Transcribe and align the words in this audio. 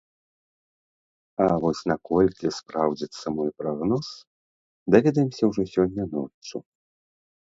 А 1.43 1.49
вось 1.65 1.81
наколькі 1.91 2.53
спраўдзіцца 2.59 3.25
мой 3.37 3.49
прагноз, 3.61 4.05
даведаемся 4.95 5.43
ўжо 5.51 5.61
сёння 5.75 6.03
ноччу. 6.17 6.57